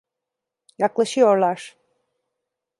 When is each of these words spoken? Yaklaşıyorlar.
Yaklaşıyorlar. 0.77 1.77